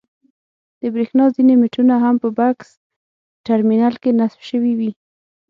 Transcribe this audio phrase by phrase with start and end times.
[0.81, 2.69] د برېښنا ځینې مېټرونه هم په بکس
[3.47, 4.91] ټرمینل کې نصب شوي وي.